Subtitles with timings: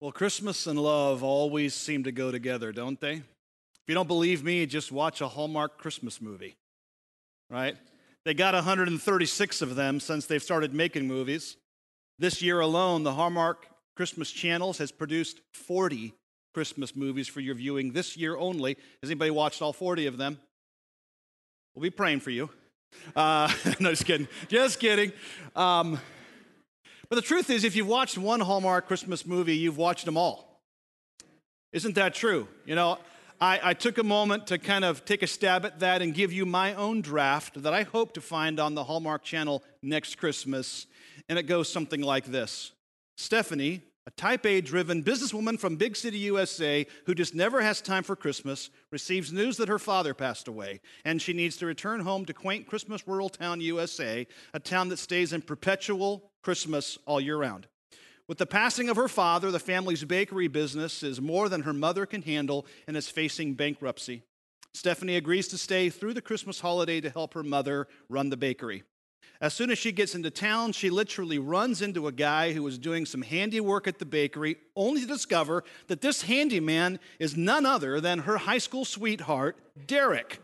[0.00, 3.16] Well, Christmas and love always seem to go together, don't they?
[3.16, 3.22] If
[3.86, 6.56] you don't believe me, just watch a Hallmark Christmas movie,
[7.50, 7.76] right?
[8.24, 11.58] They got 136 of them since they've started making movies.
[12.18, 16.14] This year alone, the Hallmark Christmas Channels has produced 40
[16.54, 18.78] Christmas movies for your viewing this year only.
[19.02, 20.40] Has anybody watched all 40 of them?
[21.74, 22.48] We'll be praying for you.
[23.14, 24.28] Uh, no, just kidding.
[24.48, 25.12] Just kidding.
[25.54, 26.00] Um,
[27.10, 30.62] but the truth is, if you've watched one Hallmark Christmas movie, you've watched them all.
[31.72, 32.48] Isn't that true?
[32.64, 32.98] You know,
[33.40, 36.32] I, I, took a moment to kind of take a stab at that and give
[36.32, 40.86] you my own draft that I hope to find on the Hallmark channel next Christmas.
[41.28, 42.72] And it goes something like this
[43.16, 48.02] Stephanie, a type A driven businesswoman from Big City, USA, who just never has time
[48.02, 52.24] for Christmas, receives news that her father passed away, and she needs to return home
[52.24, 57.36] to quaint Christmas rural town, USA, a town that stays in perpetual Christmas all year
[57.36, 57.66] round.
[58.28, 62.06] With the passing of her father, the family's bakery business is more than her mother
[62.06, 64.22] can handle and is facing bankruptcy.
[64.72, 68.84] Stephanie agrees to stay through the Christmas holiday to help her mother run the bakery.
[69.40, 72.78] As soon as she gets into town, she literally runs into a guy who was
[72.78, 78.00] doing some handiwork at the bakery, only to discover that this handyman is none other
[78.00, 80.40] than her high school sweetheart, Derek.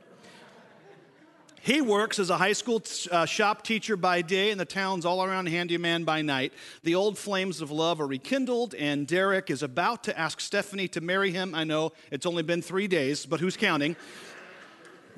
[1.66, 5.24] He works as a high school uh, shop teacher by day and the town's all
[5.24, 6.52] around handyman by night.
[6.84, 11.00] The old flames of love are rekindled, and Derek is about to ask Stephanie to
[11.00, 11.56] marry him.
[11.56, 13.96] I know it's only been three days, but who's counting?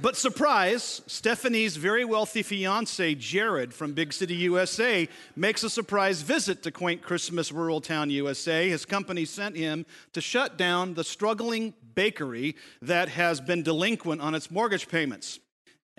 [0.00, 6.62] But surprise, Stephanie's very wealthy fiance, Jared from Big City, USA, makes a surprise visit
[6.62, 8.68] to quaint Christmas rural town, USA.
[8.68, 14.36] His company sent him to shut down the struggling bakery that has been delinquent on
[14.36, 15.40] its mortgage payments.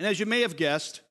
[0.00, 1.02] And as you may have guessed,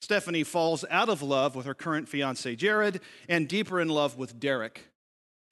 [0.00, 4.40] Stephanie falls out of love with her current fiance, Jared, and deeper in love with
[4.40, 4.88] Derek.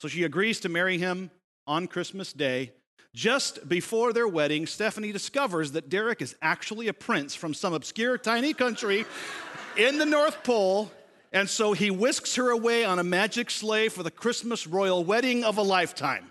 [0.01, 1.31] So she agrees to marry him
[1.67, 2.73] on Christmas Day
[3.15, 8.17] just before their wedding, Stephanie discovers that Derek is actually a prince from some obscure
[8.17, 9.05] tiny country
[9.77, 10.91] in the North Pole.
[11.31, 15.45] And so he whisks her away on a magic sleigh for the Christmas royal wedding
[15.45, 16.31] of a lifetime.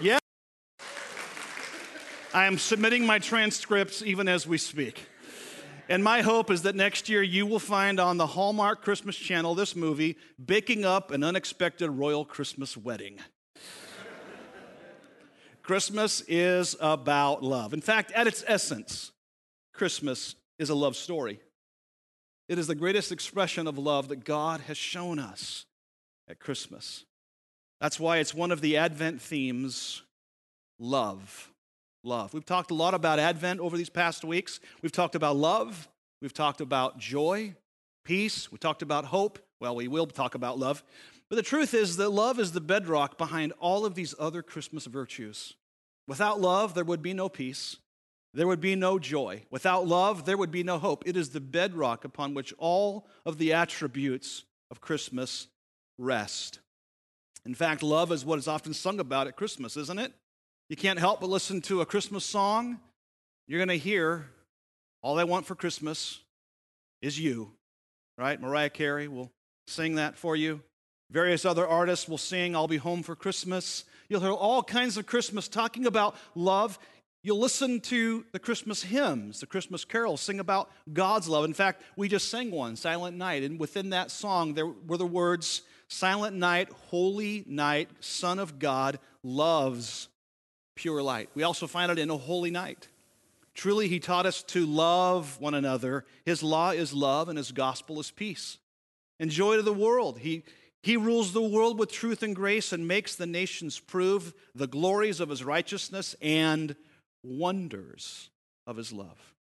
[0.00, 0.18] Yeah.
[2.32, 5.04] I am submitting my transcripts even as we speak.
[5.88, 9.54] And my hope is that next year you will find on the Hallmark Christmas Channel
[9.54, 13.20] this movie, Baking Up an Unexpected Royal Christmas Wedding.
[15.62, 17.72] Christmas is about love.
[17.72, 19.12] In fact, at its essence,
[19.72, 21.40] Christmas is a love story.
[22.48, 25.66] It is the greatest expression of love that God has shown us
[26.28, 27.04] at Christmas.
[27.80, 30.02] That's why it's one of the Advent themes
[30.80, 31.50] love.
[32.06, 32.32] Love.
[32.32, 34.60] We've talked a lot about Advent over these past weeks.
[34.80, 35.88] We've talked about love.
[36.22, 37.56] We've talked about joy,
[38.04, 38.50] peace.
[38.52, 39.40] We talked about hope.
[39.60, 40.84] Well, we will talk about love.
[41.28, 44.86] But the truth is that love is the bedrock behind all of these other Christmas
[44.86, 45.54] virtues.
[46.06, 47.78] Without love, there would be no peace.
[48.32, 49.42] There would be no joy.
[49.50, 51.02] Without love, there would be no hope.
[51.06, 55.48] It is the bedrock upon which all of the attributes of Christmas
[55.98, 56.60] rest.
[57.44, 60.12] In fact, love is what is often sung about at Christmas, isn't it?
[60.68, 62.80] You can't help but listen to a Christmas song.
[63.46, 64.26] You're going to hear,
[65.00, 66.18] All I Want for Christmas
[67.00, 67.52] is You,
[68.18, 68.40] right?
[68.40, 69.30] Mariah Carey will
[69.68, 70.60] sing that for you.
[71.12, 73.84] Various other artists will sing, I'll be home for Christmas.
[74.08, 76.80] You'll hear all kinds of Christmas talking about love.
[77.22, 81.44] You'll listen to the Christmas hymns, the Christmas carols, sing about God's love.
[81.44, 85.06] In fact, we just sang one, Silent Night, and within that song, there were the
[85.06, 90.08] words, Silent night, holy night, Son of God loves
[90.76, 91.28] pure light.
[91.34, 92.88] We also find it in a holy night.
[93.54, 96.04] Truly, he taught us to love one another.
[96.24, 98.58] His law is love, and his gospel is peace.
[99.18, 100.18] And joy to the world.
[100.18, 100.44] He,
[100.82, 105.20] he rules the world with truth and grace and makes the nations prove the glories
[105.20, 106.76] of his righteousness and
[107.24, 108.28] wonders
[108.66, 109.34] of his love.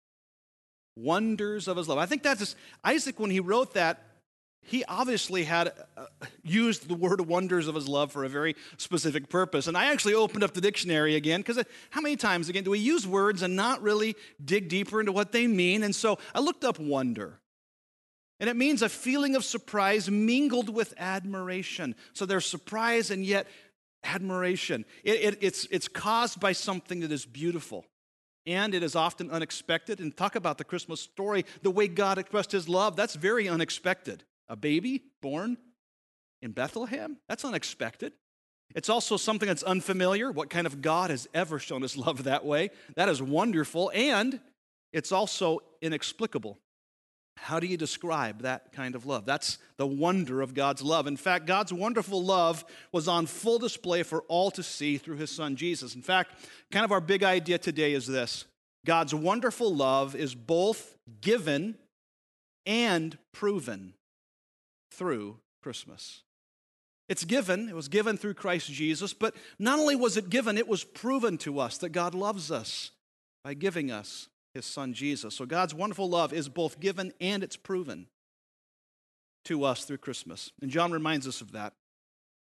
[0.96, 1.98] Wonders of his love.
[1.98, 4.04] I think that's Isaac, when he wrote that,
[4.64, 6.06] he obviously had uh,
[6.44, 9.68] used the word wonders of his love for a very specific purpose.
[9.68, 12.72] And I actually opened up the dictionary again because uh, how many times again do
[12.72, 15.84] we use words and not really dig deeper into what they mean?
[15.84, 17.40] And so I looked up wonder.
[18.40, 21.96] And it means a feeling of surprise mingled with admiration.
[22.14, 23.48] So there's surprise and yet
[24.04, 24.86] admiration.
[25.04, 27.86] It, it, it's, it's caused by something that is beautiful.
[28.46, 30.00] And it is often unexpected.
[30.00, 34.24] And talk about the Christmas story, the way God expressed his love, that's very unexpected.
[34.50, 35.58] A baby born
[36.42, 38.14] in Bethlehem, that's unexpected.
[38.76, 40.32] It's also something that's unfamiliar.
[40.32, 42.72] What kind of God has ever shown his love that way?
[42.96, 43.92] That is wonderful.
[43.94, 44.40] And
[44.92, 46.60] it's also inexplicable.
[47.38, 49.26] How do you describe that kind of love?
[49.26, 51.08] That's the wonder of God's love.
[51.08, 55.32] In fact, God's wonderful love was on full display for all to see through his
[55.32, 55.96] son Jesus.
[55.96, 56.32] In fact,
[56.72, 58.46] kind of our big idea today is this
[58.86, 61.76] God's wonderful love is both given
[62.66, 63.94] and proven
[64.94, 66.24] through Christmas.
[67.10, 70.68] It's given, it was given through Christ Jesus, but not only was it given, it
[70.68, 72.92] was proven to us that God loves us
[73.44, 75.36] by giving us his son Jesus.
[75.36, 78.08] So God's wonderful love is both given and it's proven
[79.46, 80.52] to us through Christmas.
[80.62, 81.74] And John reminds us of that.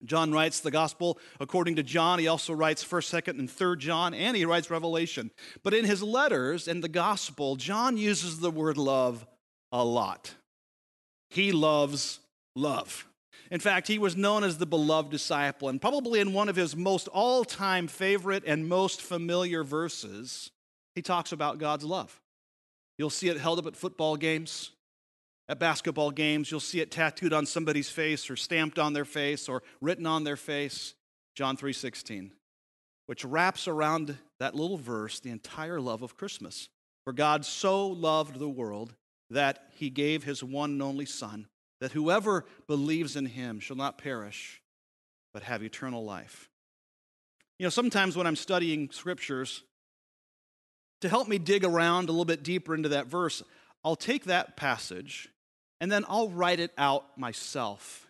[0.04, 2.20] John writes the gospel according to John.
[2.20, 5.32] He also writes 1st, 2nd, and 3rd John, and he writes Revelation.
[5.64, 9.26] But in his letters and the gospel, John uses the word love
[9.72, 10.34] a lot.
[11.30, 12.20] He loves
[12.56, 13.08] love.
[13.50, 16.76] In fact, he was known as the beloved disciple, and probably in one of his
[16.76, 20.52] most all time favorite and most familiar verses,
[20.96, 22.22] he talks about God's love.
[22.98, 24.72] You'll see it held up at football games,
[25.50, 26.50] at basketball games.
[26.50, 30.24] You'll see it tattooed on somebody's face or stamped on their face or written on
[30.24, 30.94] their face.
[31.36, 32.32] John 3:16,
[33.06, 36.70] which wraps around that little verse the entire love of Christmas.
[37.04, 38.96] For God so loved the world
[39.30, 41.48] that he gave his one and only son
[41.82, 44.62] that whoever believes in him shall not perish
[45.34, 46.50] but have eternal life.
[47.60, 49.64] You know, sometimes when I'm studying scriptures,
[51.02, 53.44] to help me dig around a little bit deeper into that verse,
[53.84, 55.30] I'll take that passage
[55.80, 58.08] and then I'll write it out myself.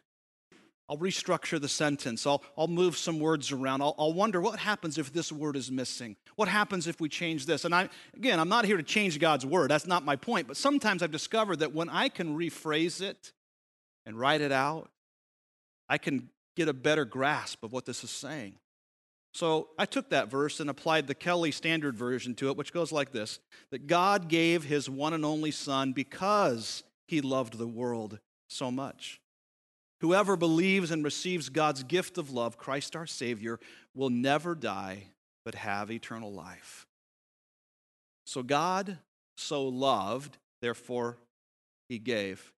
[0.90, 2.28] I'll restructure the sentence.
[2.28, 3.82] I'll, I'll move some words around.
[3.82, 6.18] I'll, I'll wonder what happens if this word is missing?
[6.36, 7.64] What happens if we change this?
[7.64, 9.72] And I, again, I'm not here to change God's word.
[9.72, 10.50] That's not my point.
[10.50, 13.32] But sometimes I've discovered that when I can rephrase it
[14.06, 14.90] and write it out,
[15.90, 18.56] I can get a better grasp of what this is saying.
[19.34, 22.92] So I took that verse and applied the Kelly Standard Version to it, which goes
[22.92, 23.40] like this
[23.72, 28.20] that God gave his one and only Son because he loved the world
[28.50, 29.22] so much.
[30.02, 33.60] Whoever believes and receives God's gift of love, Christ our Savior,
[33.94, 35.04] will never die
[35.46, 36.88] but have eternal life.
[38.26, 38.98] So God
[39.38, 41.18] so loved, therefore
[41.88, 42.52] he gave.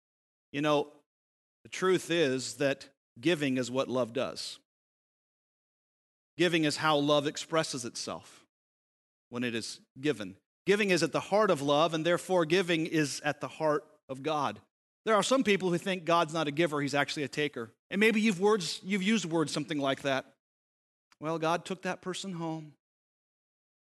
[0.52, 0.88] You know,
[1.64, 2.90] the truth is that
[3.20, 4.60] giving is what love does.
[6.38, 8.46] Giving is how love expresses itself
[9.30, 10.36] when it is given.
[10.66, 14.24] Giving is at the heart of love, and therefore giving is at the heart of
[14.24, 14.60] God.
[15.06, 17.72] There are some people who think God's not a giver, he's actually a taker.
[17.92, 20.26] And maybe you've, words, you've used words something like that.
[21.20, 22.74] Well, God took that person home.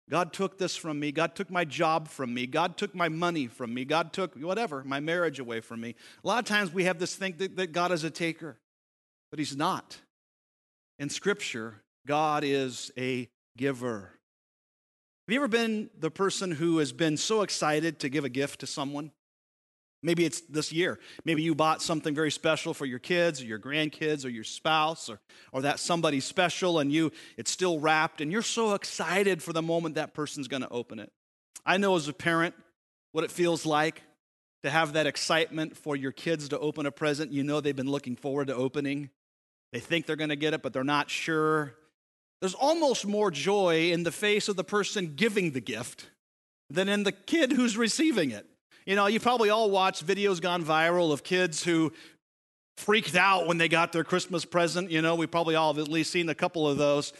[0.09, 1.11] God took this from me.
[1.11, 2.45] God took my job from me.
[2.45, 3.85] God took my money from me.
[3.85, 5.95] God took whatever, my marriage away from me.
[6.23, 8.57] A lot of times we have this thing that, that God is a taker,
[9.29, 9.97] but He's not.
[10.99, 14.11] In Scripture, God is a giver.
[15.27, 18.59] Have you ever been the person who has been so excited to give a gift
[18.61, 19.11] to someone?
[20.03, 20.99] Maybe it's this year.
[21.25, 25.09] Maybe you bought something very special for your kids or your grandkids or your spouse
[25.09, 25.19] or,
[25.51, 29.61] or that somebody special and you it's still wrapped and you're so excited for the
[29.61, 31.11] moment that person's going to open it.
[31.65, 32.55] I know as a parent
[33.11, 34.01] what it feels like
[34.63, 37.89] to have that excitement for your kids to open a present you know they've been
[37.89, 39.11] looking forward to opening.
[39.71, 41.75] They think they're going to get it but they're not sure.
[42.39, 46.09] There's almost more joy in the face of the person giving the gift
[46.71, 48.47] than in the kid who's receiving it.
[48.85, 51.93] You know, you probably all watched videos gone viral of kids who
[52.77, 54.89] freaked out when they got their Christmas present.
[54.89, 57.13] You know, we probably all have at least seen a couple of those.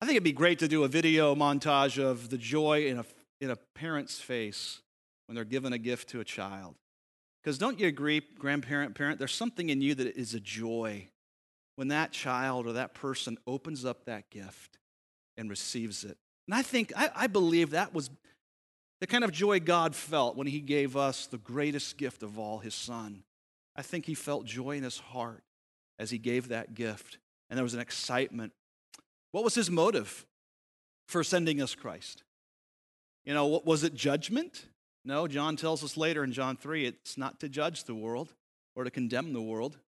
[0.00, 3.04] I think it'd be great to do a video montage of the joy in a,
[3.40, 4.80] in a parent's face
[5.26, 6.74] when they're giving a gift to a child.
[7.42, 11.08] Because don't you agree, grandparent, parent, there's something in you that is a joy
[11.76, 14.78] when that child or that person opens up that gift
[15.36, 16.16] and receives it.
[16.48, 18.10] And I think, I, I believe that was
[19.00, 22.58] the kind of joy God felt when He gave us the greatest gift of all,
[22.58, 23.22] His Son.
[23.76, 25.42] I think He felt joy in His heart
[25.98, 27.18] as He gave that gift.
[27.48, 28.52] And there was an excitement.
[29.32, 30.26] What was His motive
[31.06, 32.24] for sending us Christ?
[33.24, 34.66] You know, what was it judgment?
[35.04, 38.34] No, John tells us later in John 3 it's not to judge the world
[38.74, 39.78] or to condemn the world,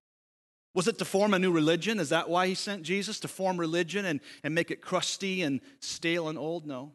[0.73, 1.99] was it to form a new religion?
[1.99, 3.19] Is that why he sent Jesus?
[3.21, 6.65] To form religion and, and make it crusty and stale and old?
[6.65, 6.93] No.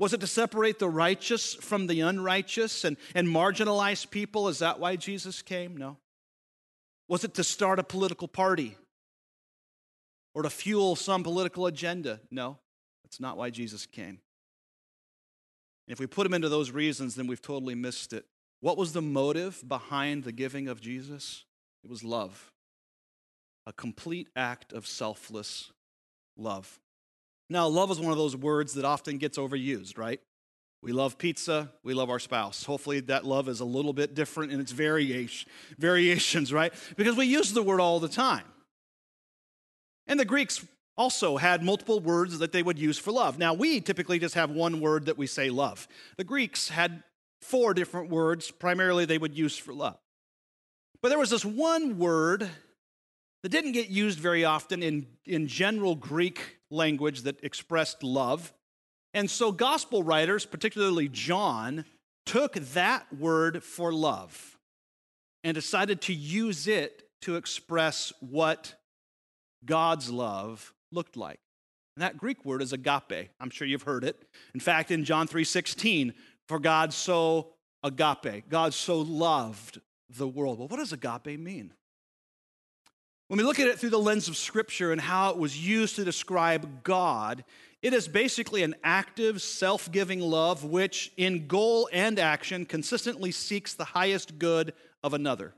[0.00, 4.48] Was it to separate the righteous from the unrighteous and, and marginalize people?
[4.48, 5.76] Is that why Jesus came?
[5.76, 5.98] No.
[7.06, 8.78] Was it to start a political party
[10.34, 12.18] or to fuel some political agenda?
[12.30, 12.56] No.
[13.04, 14.20] That's not why Jesus came.
[15.86, 18.24] if we put him into those reasons, then we've totally missed it.
[18.60, 21.44] What was the motive behind the giving of Jesus?
[21.84, 22.52] It was love,
[23.66, 25.72] a complete act of selfless
[26.38, 26.80] love.
[27.50, 30.20] Now, love is one of those words that often gets overused, right?
[30.82, 31.70] We love pizza.
[31.82, 32.64] We love our spouse.
[32.64, 36.72] Hopefully, that love is a little bit different in its variation, variations, right?
[36.96, 38.44] Because we use the word all the time.
[40.06, 40.64] And the Greeks
[40.96, 43.36] also had multiple words that they would use for love.
[43.36, 45.88] Now, we typically just have one word that we say love.
[46.16, 47.02] The Greeks had
[47.42, 49.98] four different words, primarily, they would use for love.
[51.02, 52.48] But there was this one word
[53.42, 58.52] that didn't get used very often in, in general Greek language that expressed love.
[59.12, 61.84] And so, gospel writers, particularly John,
[62.26, 64.58] took that word for love
[65.42, 68.74] and decided to use it to express what
[69.64, 71.40] God's love looked like.
[71.96, 73.30] And that Greek word is agape.
[73.40, 74.22] I'm sure you've heard it.
[74.54, 76.14] In fact, in John 3:16,
[76.48, 80.58] for God so agape, God so loved the world.
[80.58, 81.74] Well, what does agape mean?
[83.30, 85.94] When we look at it through the lens of Scripture and how it was used
[85.94, 87.44] to describe God,
[87.80, 93.72] it is basically an active, self giving love which, in goal and action, consistently seeks
[93.72, 95.54] the highest good of another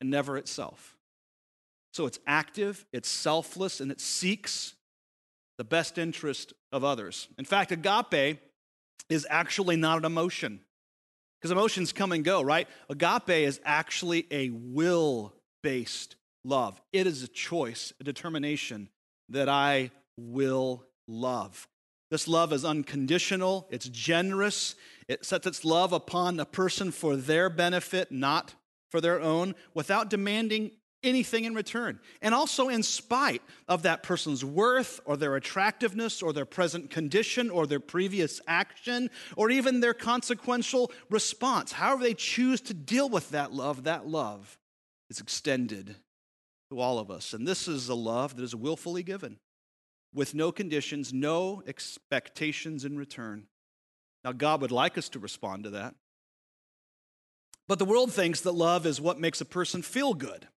[0.00, 0.96] and never itself.
[1.92, 4.74] So it's active, it's selfless, and it seeks
[5.56, 7.28] the best interest of others.
[7.38, 8.40] In fact, agape
[9.08, 10.58] is actually not an emotion
[11.38, 12.66] because emotions come and go, right?
[12.90, 16.80] Agape is actually a will based love.
[16.92, 18.88] It is a choice, a determination
[19.28, 21.66] that I will love.
[22.10, 24.76] This love is unconditional, it's generous,
[25.08, 28.54] it sets its love upon a person for their benefit, not
[28.90, 30.70] for their own, without demanding
[31.02, 31.98] anything in return.
[32.22, 37.50] And also in spite of that person's worth or their attractiveness or their present condition
[37.50, 41.72] or their previous action or even their consequential response.
[41.72, 44.56] However, they choose to deal with that love, that love
[45.10, 45.96] is extended
[46.74, 47.32] to all of us.
[47.32, 49.38] And this is a love that is willfully given
[50.12, 53.46] with no conditions, no expectations in return.
[54.24, 55.94] Now, God would like us to respond to that.
[57.66, 60.48] But the world thinks that love is what makes a person feel good.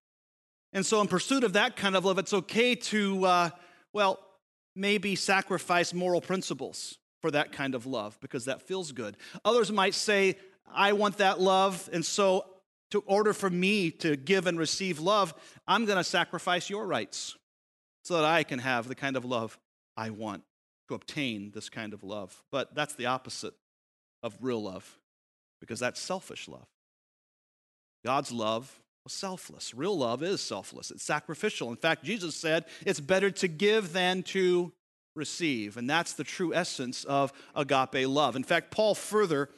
[0.74, 3.50] And so, in pursuit of that kind of love, it's okay to, uh,
[3.94, 4.20] well,
[4.76, 9.18] maybe sacrifice moral principles for that kind of love because that feels good.
[9.46, 10.38] Others might say,
[10.72, 12.46] I want that love, and so
[12.92, 15.34] to order for me to give and receive love,
[15.68, 17.36] I'm going to sacrifice your rights
[18.04, 19.58] so that I can have the kind of love
[19.96, 20.44] I want
[20.88, 22.44] to obtain this kind of love.
[22.52, 23.54] But that's the opposite
[24.24, 25.00] of real love
[25.60, 26.68] because that's selfish love.
[28.06, 29.74] God's love was selfless.
[29.74, 31.70] Real love is selfless, it's sacrificial.
[31.70, 34.72] In fact, Jesus said it's better to give than to
[35.16, 35.76] receive.
[35.76, 38.36] And that's the true essence of agape love.
[38.36, 39.50] In fact, Paul further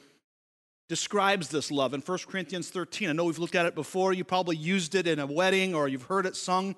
[0.90, 3.08] describes this love in 1 Corinthians 13.
[3.08, 4.12] I know we've looked at it before.
[4.12, 6.74] You probably used it in a wedding or you've heard it sung.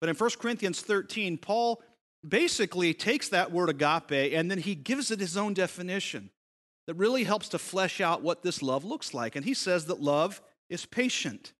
[0.00, 1.80] But in 1 Corinthians 13, Paul
[2.28, 6.30] basically takes that word agape and then he gives it his own definition
[6.88, 9.36] that really helps to flesh out what this love looks like.
[9.36, 11.52] And he says that love is patient.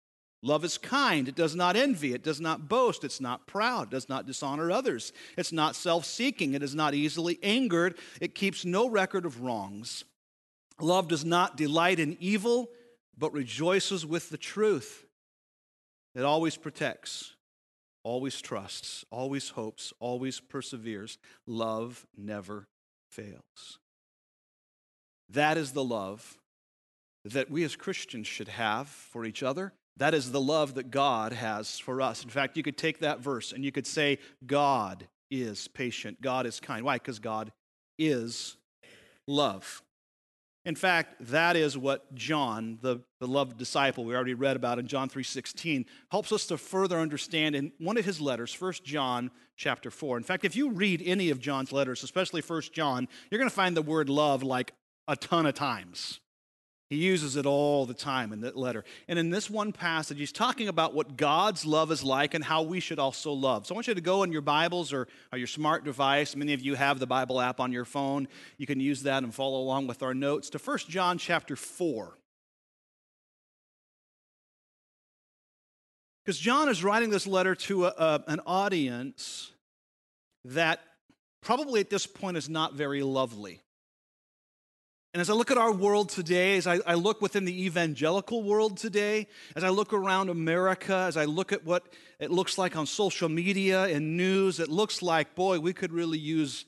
[0.42, 1.28] Love is kind.
[1.28, 2.12] It does not envy.
[2.12, 3.04] It does not boast.
[3.04, 3.84] It's not proud.
[3.84, 5.12] It does not dishonor others.
[5.36, 6.54] It's not self seeking.
[6.54, 7.98] It is not easily angered.
[8.20, 10.02] It keeps no record of wrongs.
[10.80, 12.70] Love does not delight in evil,
[13.16, 15.04] but rejoices with the truth.
[16.14, 17.34] It always protects,
[18.04, 21.18] always trusts, always hopes, always perseveres.
[21.46, 22.66] Love never
[23.10, 23.78] fails.
[25.30, 26.38] That is the love
[27.24, 29.72] that we as Christians should have for each other.
[29.96, 32.22] That is the love that God has for us.
[32.22, 36.46] In fact, you could take that verse and you could say, God is patient, God
[36.46, 36.84] is kind.
[36.84, 36.94] Why?
[36.94, 37.52] Because God
[37.98, 38.56] is
[39.26, 39.82] love.
[40.64, 45.08] In fact, that is what John, the beloved disciple we already read about in John
[45.08, 50.16] 3:16, helps us to further understand in one of his letters, 1 John chapter 4.
[50.18, 53.54] In fact, if you read any of John's letters, especially 1 John, you're going to
[53.54, 54.74] find the word love like
[55.06, 56.20] a ton of times.
[56.90, 58.82] He uses it all the time in that letter.
[59.08, 62.62] And in this one passage, he's talking about what God's love is like and how
[62.62, 63.66] we should also love.
[63.66, 66.34] So I want you to go in your Bibles or, or your smart device.
[66.34, 68.26] Many of you have the Bible app on your phone.
[68.56, 72.16] You can use that and follow along with our notes to 1 John chapter 4.
[76.24, 79.52] Because John is writing this letter to a, a, an audience
[80.44, 80.80] that
[81.42, 83.60] probably at this point is not very lovely.
[85.18, 88.40] And as I look at our world today, as I, I, look within the evangelical
[88.44, 91.88] world today, as I look around America, as I look at what
[92.20, 96.20] it looks like on social media and news, it looks like, boy, we could really
[96.20, 96.66] use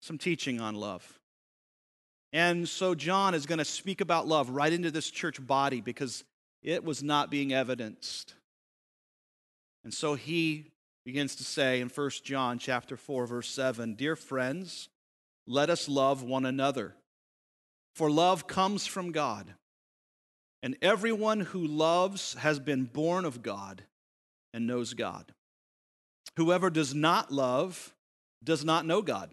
[0.00, 1.20] some teaching on love.
[2.32, 6.24] And so John is going to speak about love right into this church body because
[6.64, 8.34] it was not being evidenced.
[9.84, 10.72] And so he
[11.04, 14.88] begins to say in 1 John chapter 4 verse 7, "Dear friends,
[15.46, 16.96] let us love one another."
[17.94, 19.54] For love comes from God,
[20.62, 23.82] and everyone who loves has been born of God
[24.54, 25.32] and knows God.
[26.36, 27.94] Whoever does not love
[28.42, 29.30] does not know God,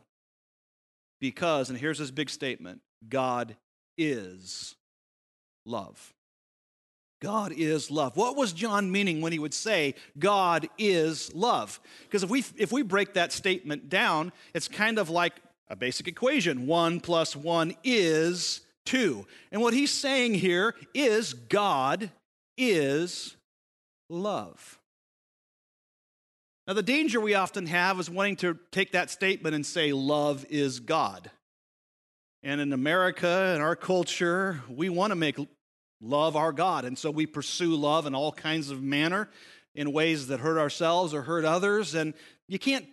[1.21, 3.55] because, and here's his big statement God
[3.97, 4.75] is
[5.65, 6.13] love.
[7.19, 8.15] God is love.
[8.15, 11.79] What was John meaning when he would say God is love?
[12.03, 15.33] Because if we if we break that statement down, it's kind of like
[15.69, 16.67] a basic equation.
[16.67, 19.25] 1 plus 1 is 2.
[19.51, 22.11] And what he's saying here is God
[22.57, 23.35] is
[24.09, 24.79] love.
[26.67, 30.45] Now, the danger we often have is wanting to take that statement and say, love
[30.49, 31.31] is God.
[32.43, 35.37] And in America, in our culture, we want to make
[36.01, 36.85] love our God.
[36.85, 39.29] And so we pursue love in all kinds of manner
[39.75, 41.95] in ways that hurt ourselves or hurt others.
[41.95, 42.13] And
[42.47, 42.85] you can't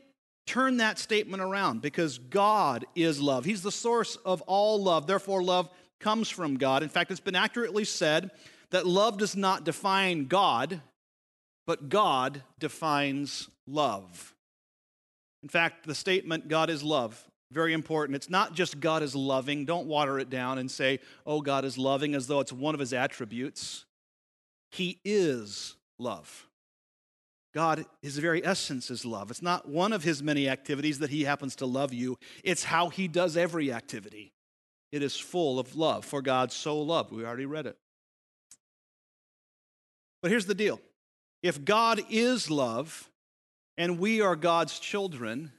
[0.46, 3.44] turn that statement around because God is love.
[3.44, 5.06] He's the source of all love.
[5.06, 5.68] Therefore, love
[6.00, 6.82] comes from God.
[6.82, 8.30] In fact, it's been accurately said
[8.70, 10.80] that love does not define God,
[11.66, 14.34] but God defines love.
[15.42, 17.22] In fact, the statement, God is love,
[17.52, 18.16] very important.
[18.16, 19.64] It's not just God is loving.
[19.64, 22.80] Don't water it down and say, oh, God is loving as though it's one of
[22.80, 23.84] his attributes.
[24.70, 26.48] He is love.
[27.54, 29.30] God, his very essence is love.
[29.30, 32.88] It's not one of his many activities that he happens to love you, it's how
[32.88, 34.32] he does every activity.
[34.90, 37.12] It is full of love, for God so loved.
[37.12, 37.76] We already read it.
[40.22, 40.80] But here's the deal
[41.42, 43.10] if God is love
[43.76, 45.52] and we are God's children,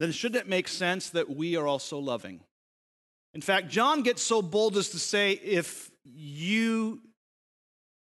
[0.00, 2.40] then shouldn't it make sense that we are also loving?
[3.34, 7.00] In fact, John gets so bold as to say, if you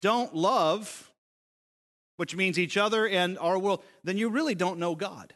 [0.02, 1.12] don't love,
[2.16, 5.32] which means each other and our world, then you really don't know God.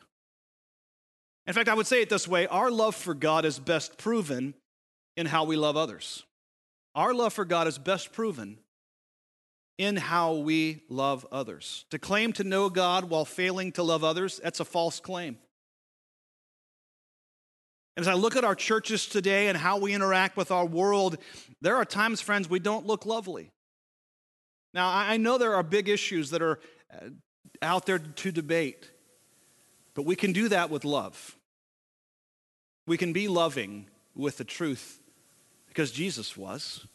[1.47, 4.55] In fact, I would say it this way our love for God is best proven
[5.17, 6.25] in how we love others.
[6.95, 8.59] Our love for God is best proven
[9.79, 11.87] in how we love others.
[11.91, 15.39] To claim to know God while failing to love others, that's a false claim.
[17.97, 21.17] And as I look at our churches today and how we interact with our world,
[21.61, 23.51] there are times, friends, we don't look lovely.
[24.75, 26.61] Now, I know there are big issues that are
[26.93, 27.09] uh,
[27.63, 28.91] out there to debate,
[29.95, 31.37] but we can do that with love.
[32.87, 35.01] We can be loving with the truth
[35.69, 36.87] because Jesus was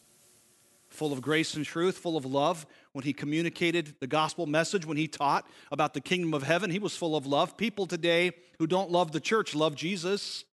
[0.93, 2.65] full of grace and truth, full of love.
[2.93, 6.79] When he communicated the gospel message, when he taught about the kingdom of heaven, he
[6.79, 7.57] was full of love.
[7.57, 10.45] People today who don't love the church love Jesus.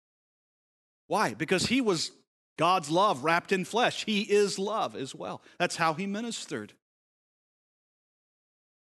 [1.07, 1.33] Why?
[1.33, 2.11] Because he was
[2.57, 4.05] God's love wrapped in flesh.
[4.05, 5.41] He is love as well.
[5.57, 6.73] That's how he ministered.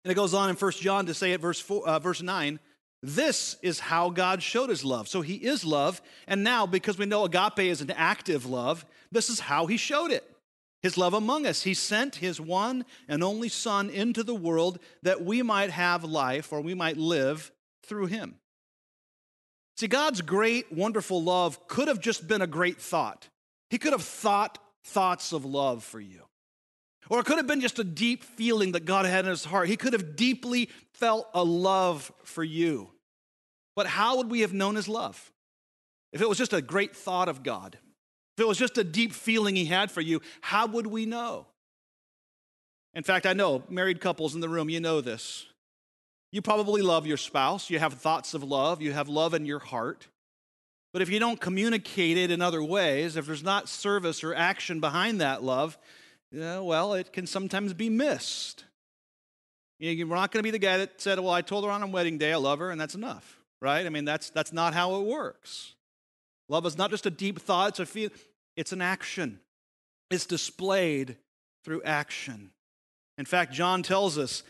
[0.06, 2.60] And it goes on in 1 John to say at verse, four, uh, verse 9,
[3.02, 5.08] this is how God showed his love.
[5.08, 6.00] So he is love.
[6.28, 10.12] And now, because we know agape is an active love, this is how he showed
[10.12, 10.22] it
[10.80, 11.64] his love among us.
[11.64, 16.52] He sent his one and only Son into the world that we might have life
[16.52, 17.50] or we might live
[17.84, 18.36] through him.
[19.76, 23.28] See, God's great, wonderful love could have just been a great thought.
[23.70, 26.22] He could have thought thoughts of love for you.
[27.08, 29.68] Or it could have been just a deep feeling that God had in his heart.
[29.68, 32.90] He could have deeply felt a love for you.
[33.74, 35.30] But how would we have known his love?
[36.12, 37.78] If it was just a great thought of God,
[38.36, 41.46] if it was just a deep feeling he had for you, how would we know?
[42.94, 45.46] In fact, I know married couples in the room, you know this.
[46.32, 47.70] You probably love your spouse.
[47.70, 48.82] You have thoughts of love.
[48.82, 50.08] You have love in your heart.
[50.92, 54.80] But if you don't communicate it in other ways, if there's not service or action
[54.80, 55.78] behind that love,
[56.30, 58.64] yeah, well, it can sometimes be missed.
[59.78, 61.86] You're not going to be the guy that said, Well, I told her on a
[61.86, 63.84] wedding day I love her, and that's enough, right?
[63.84, 65.74] I mean, that's, that's not how it works.
[66.48, 68.10] Love is not just a deep thought, it's a feel,
[68.56, 69.40] it's an action.
[70.10, 71.16] It's displayed
[71.64, 72.50] through action.
[73.18, 74.42] In fact, John tells us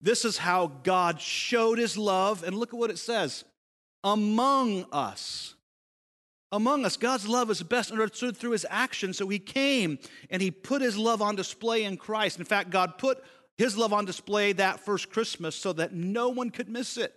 [0.00, 2.42] this is how God showed his love.
[2.42, 3.44] And look at what it says
[4.04, 5.54] among us.
[6.52, 9.12] Among us, God's love is best understood through his action.
[9.12, 9.98] So he came
[10.30, 12.38] and he put his love on display in Christ.
[12.38, 13.22] In fact, God put
[13.56, 17.14] his love on display that first Christmas so that no one could miss it.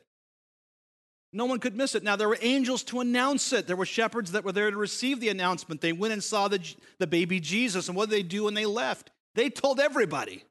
[1.36, 2.04] No one could miss it.
[2.04, 3.66] Now, there were angels to announce it.
[3.66, 5.82] There were shepherds that were there to receive the announcement.
[5.82, 6.60] They went and saw the,
[7.00, 7.88] the baby Jesus.
[7.88, 9.10] And what did they do when they left?
[9.34, 10.44] They told everybody.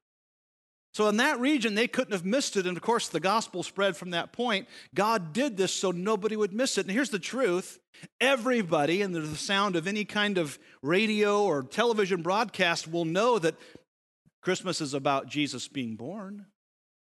[0.92, 2.66] So, in that region, they couldn't have missed it.
[2.66, 4.68] And of course, the gospel spread from that point.
[4.94, 6.82] God did this so nobody would miss it.
[6.86, 7.78] And here's the truth
[8.20, 13.54] everybody, and the sound of any kind of radio or television broadcast, will know that
[14.42, 16.46] Christmas is about Jesus being born.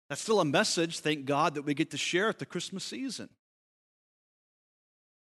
[0.09, 3.29] That's still a message, thank God, that we get to share at the Christmas season.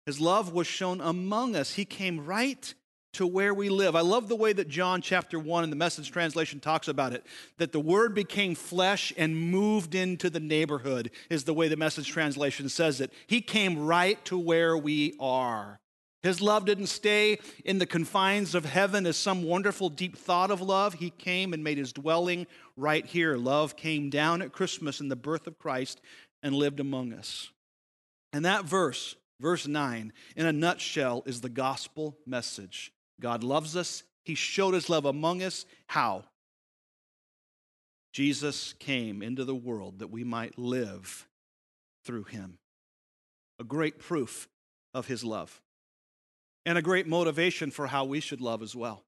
[0.05, 1.73] His love was shown among us.
[1.73, 2.73] He came right
[3.15, 3.95] to where we live.
[3.95, 7.25] I love the way that John chapter 1 in the message translation talks about it
[7.57, 12.09] that the word became flesh and moved into the neighborhood, is the way the message
[12.09, 13.11] translation says it.
[13.27, 15.79] He came right to where we are.
[16.23, 20.59] His love didn't stay in the confines of heaven as some wonderful deep thought of
[20.59, 20.95] love.
[20.95, 23.37] He came and made his dwelling right here.
[23.37, 26.01] Love came down at Christmas in the birth of Christ
[26.41, 27.51] and lived among us.
[28.33, 32.91] And that verse, verse 9, in a nutshell, is the gospel message.
[33.19, 34.03] God loves us.
[34.23, 35.65] He showed his love among us.
[35.87, 36.25] How?
[38.11, 41.27] Jesus came into the world that we might live
[42.05, 42.57] through him.
[43.59, 44.47] A great proof
[44.93, 45.61] of his love
[46.65, 49.03] and a great motivation for how we should love as well.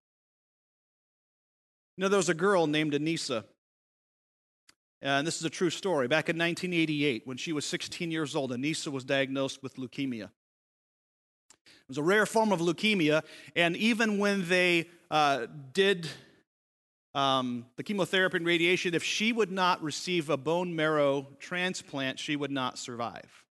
[1.98, 3.43] Know, there was a girl named Anissa,
[5.02, 6.08] and this is a true story.
[6.08, 10.30] Back in 1988, when she was 16 years old, Anissa was diagnosed with leukemia.
[11.88, 13.23] It was a rare form of leukemia,
[13.56, 16.10] and even when they uh, did
[17.15, 22.36] um, the chemotherapy and radiation, if she would not receive a bone marrow transplant, she
[22.36, 23.45] would not survive.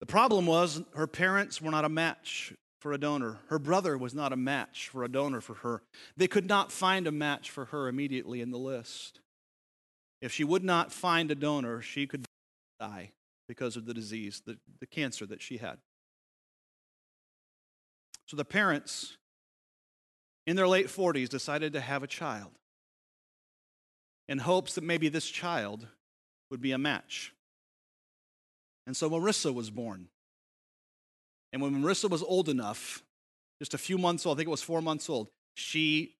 [0.00, 3.38] The problem was her parents were not a match for a donor.
[3.48, 5.82] Her brother was not a match for a donor for her.
[6.16, 9.20] They could not find a match for her immediately in the list.
[10.20, 12.24] If she would not find a donor, she could
[12.80, 13.12] die
[13.46, 15.78] because of the disease, the, the cancer that she had.
[18.26, 19.16] So the parents,
[20.46, 22.52] in their late 40s, decided to have a child
[24.28, 25.86] in hopes that maybe this child
[26.50, 27.32] would be a match.
[28.86, 30.08] And so Marissa was born.
[31.52, 33.02] And when Marissa was old enough,
[33.60, 36.16] just a few months old, I think it was four months old, she,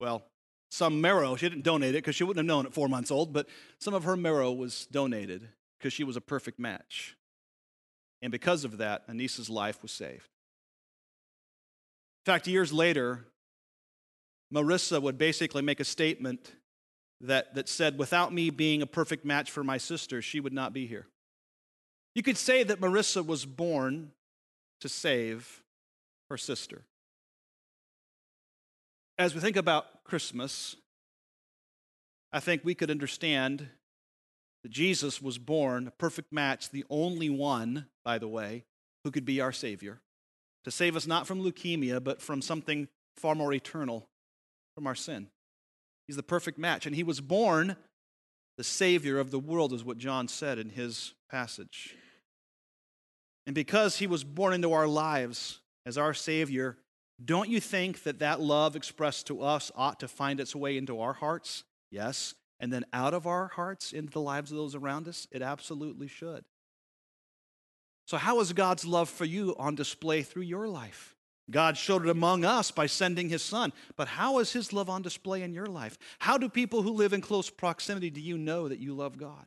[0.00, 0.24] well,
[0.70, 3.32] some marrow, she didn't donate it because she wouldn't have known at four months old,
[3.32, 3.48] but
[3.80, 7.16] some of her marrow was donated because she was a perfect match.
[8.22, 10.28] And because of that, Anissa's life was saved.
[12.26, 13.26] In fact, years later,
[14.52, 16.52] Marissa would basically make a statement
[17.20, 20.72] that, that said, without me being a perfect match for my sister, she would not
[20.72, 21.06] be here.
[22.14, 24.12] You could say that Marissa was born
[24.80, 25.62] to save
[26.28, 26.82] her sister.
[29.18, 30.76] As we think about Christmas,
[32.32, 33.68] I think we could understand
[34.62, 38.64] that Jesus was born a perfect match, the only one, by the way,
[39.04, 40.00] who could be our Savior,
[40.64, 44.08] to save us not from leukemia, but from something far more eternal,
[44.74, 45.28] from our sin.
[46.06, 46.86] He's the perfect match.
[46.86, 47.76] And he was born
[48.56, 51.96] the Savior of the world, is what John said in his passage.
[53.46, 56.76] And because he was born into our lives as our Savior,
[57.24, 61.00] don't you think that that love expressed to us ought to find its way into
[61.00, 61.64] our hearts?
[61.90, 62.34] Yes.
[62.58, 65.26] And then out of our hearts into the lives of those around us?
[65.30, 66.44] It absolutely should.
[68.10, 71.14] So, how is God's love for you on display through your life?
[71.48, 73.72] God showed it among us by sending his son.
[73.94, 75.96] But how is his love on display in your life?
[76.18, 79.46] How do people who live in close proximity do you know that you love God?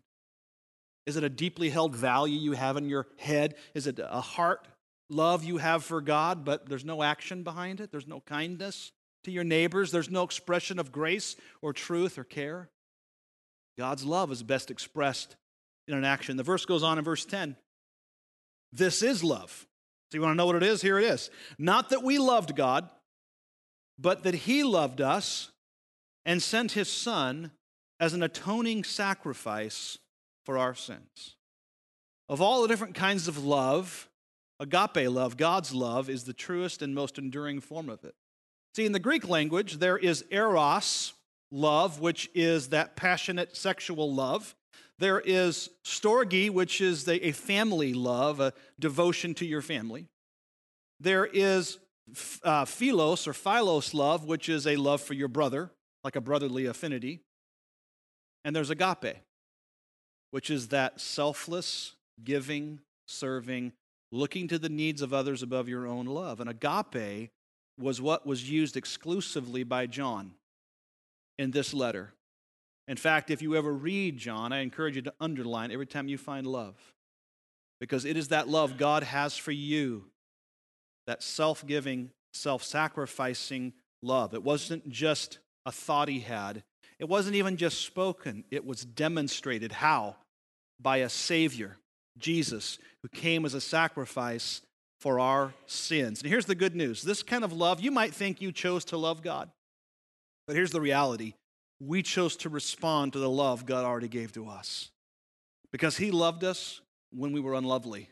[1.06, 3.56] Is it a deeply held value you have in your head?
[3.74, 4.66] Is it a heart
[5.10, 7.92] love you have for God, but there's no action behind it?
[7.92, 8.94] There's no kindness
[9.26, 9.92] to your neighbors?
[9.92, 12.70] There's no expression of grace or truth or care?
[13.78, 15.36] God's love is best expressed
[15.86, 16.38] in an action.
[16.38, 17.58] The verse goes on in verse 10.
[18.74, 19.68] This is love.
[20.12, 20.82] So you want to know what it is?
[20.82, 21.30] Here it is.
[21.58, 22.90] Not that we loved God,
[24.00, 25.52] but that He loved us
[26.26, 27.52] and sent His Son
[28.00, 30.00] as an atoning sacrifice
[30.44, 31.36] for our sins.
[32.28, 34.10] Of all the different kinds of love,
[34.60, 38.16] agape love, God's love, is the truest and most enduring form of it.
[38.76, 41.14] See, in the Greek language, there is eros,
[41.52, 44.56] love, which is that passionate sexual love.
[45.04, 50.08] There is storge, which is a family love, a devotion to your family.
[51.02, 51.78] There is
[52.42, 55.72] uh, philos or philos love, which is a love for your brother,
[56.06, 57.20] like a brotherly affinity.
[58.46, 59.18] And there's agape,
[60.32, 63.74] which is that selfless, giving, serving,
[64.10, 66.40] looking to the needs of others above your own love.
[66.40, 67.30] And agape
[67.78, 70.36] was what was used exclusively by John
[71.38, 72.14] in this letter.
[72.88, 76.18] In fact, if you ever read John, I encourage you to underline every time you
[76.18, 76.76] find love,
[77.80, 80.06] because it is that love God has for you,
[81.08, 84.34] that self giving, self sacrificing love.
[84.34, 86.64] It wasn't just a thought he had,
[87.00, 89.72] it wasn't even just spoken, it was demonstrated.
[89.72, 90.18] How?
[90.84, 91.78] by a Savior,
[92.20, 94.62] Jesus, who came as a sacrifice
[95.00, 96.22] for our sins.
[96.22, 98.98] And here's the good news this kind of love, you might think you chose to
[98.98, 99.50] love God,
[100.46, 101.34] but here's the reality
[101.88, 104.90] we chose to respond to the love God already gave to us
[105.72, 108.10] because He loved us when we were unlovely.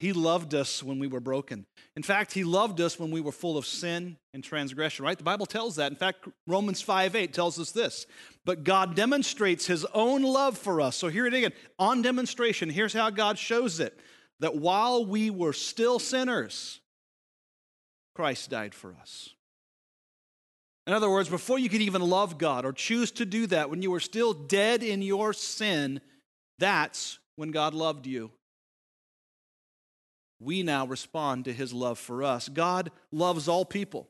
[0.00, 1.66] He loved us when we were broken.
[1.96, 5.16] In fact, He loved us when we were full of sin and transgression, right?
[5.16, 5.90] The Bible tells that.
[5.90, 8.06] In fact, Romans 5 8 tells us this.
[8.44, 10.96] But God demonstrates His own love for us.
[10.96, 13.98] So here it again, on demonstration, here's how God shows it
[14.40, 16.80] that while we were still sinners,
[18.14, 19.30] Christ died for us.
[20.86, 23.82] In other words, before you could even love God or choose to do that, when
[23.82, 26.00] you were still dead in your sin,
[26.58, 28.30] that's when God loved you
[30.44, 32.48] we now respond to his love for us.
[32.48, 34.08] God loves all people,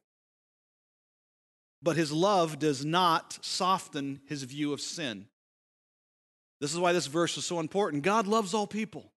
[1.83, 5.27] but his love does not soften his view of sin.
[6.61, 8.03] This is why this verse is so important.
[8.03, 9.13] God loves all people,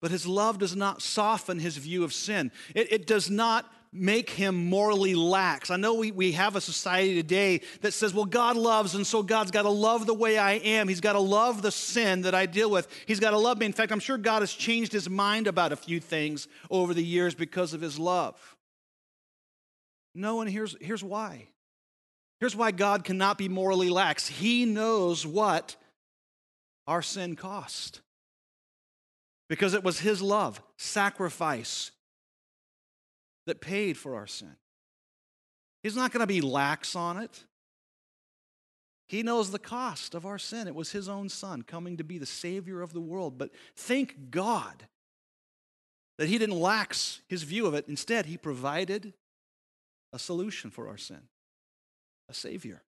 [0.00, 2.52] but his love does not soften his view of sin.
[2.74, 5.70] It, it does not make him morally lax.
[5.70, 9.22] I know we, we have a society today that says, well, God loves, and so
[9.22, 10.88] God's got to love the way I am.
[10.88, 12.88] He's got to love the sin that I deal with.
[13.06, 13.66] He's got to love me.
[13.66, 17.04] In fact, I'm sure God has changed his mind about a few things over the
[17.04, 18.56] years because of his love.
[20.14, 21.48] No, and here's, here's why.
[22.40, 24.26] Here's why God cannot be morally lax.
[24.26, 25.76] He knows what
[26.86, 28.00] our sin cost.
[29.48, 31.92] Because it was his love, sacrifice,
[33.46, 34.56] that paid for our sin.
[35.82, 37.44] He's not going to be lax on it.
[39.08, 40.66] He knows the cost of our sin.
[40.66, 43.38] It was his own son coming to be the Savior of the world.
[43.38, 44.86] But thank God
[46.18, 47.86] that he didn't lax his view of it.
[47.88, 49.12] Instead, he provided
[50.12, 51.22] a solution for our sin
[52.28, 52.82] a Savior.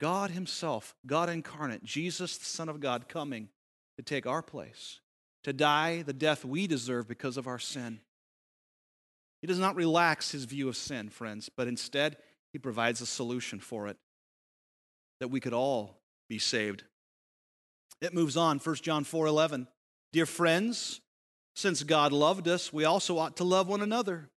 [0.00, 3.48] God Himself, God incarnate, Jesus, the Son of God, coming
[3.96, 5.00] to take our place,
[5.44, 8.00] to die the death we deserve because of our sin.
[9.46, 12.16] He does not relax his view of sin, friends, but instead,
[12.52, 13.96] he provides a solution for it
[15.20, 16.82] that we could all be saved.
[18.00, 19.68] It moves on, 1 John 4 11.
[20.12, 21.00] Dear friends,
[21.54, 24.30] since God loved us, we also ought to love one another.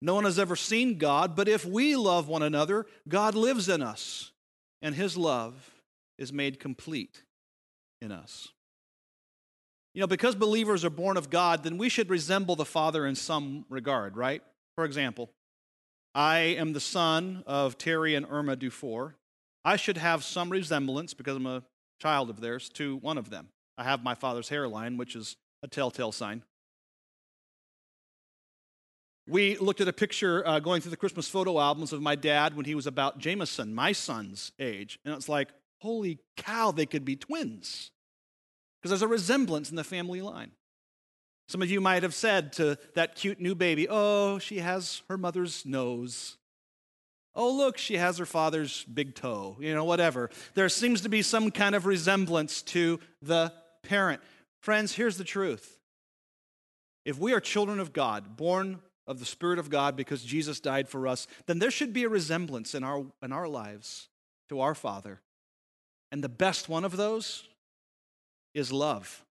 [0.00, 3.82] No one has ever seen God, but if we love one another, God lives in
[3.82, 4.30] us,
[4.80, 5.68] and his love
[6.16, 7.24] is made complete
[8.00, 8.52] in us.
[9.94, 13.14] You know, because believers are born of God, then we should resemble the Father in
[13.14, 14.42] some regard, right?
[14.74, 15.30] For example,
[16.14, 19.16] I am the son of Terry and Irma Dufour.
[19.64, 21.62] I should have some resemblance, because I'm a
[22.00, 23.48] child of theirs, to one of them.
[23.76, 26.42] I have my father's hairline, which is a telltale sign.
[29.28, 32.56] We looked at a picture uh, going through the Christmas photo albums of my dad
[32.56, 34.98] when he was about Jameson, my son's age.
[35.04, 35.50] And it's like,
[35.80, 37.91] holy cow, they could be twins
[38.82, 40.50] because there's a resemblance in the family line.
[41.48, 45.16] Some of you might have said to that cute new baby, Oh, she has her
[45.16, 46.36] mother's nose.
[47.34, 50.30] Oh, look, she has her father's big toe, you know, whatever.
[50.54, 54.20] There seems to be some kind of resemblance to the parent.
[54.60, 55.78] Friends, here's the truth.
[57.04, 60.88] If we are children of God, born of the Spirit of God because Jesus died
[60.88, 64.08] for us, then there should be a resemblance in our, in our lives
[64.48, 65.20] to our Father.
[66.10, 67.48] And the best one of those
[68.54, 69.24] is love.